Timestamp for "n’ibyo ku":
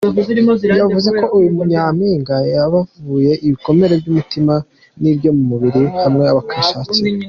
5.01-5.41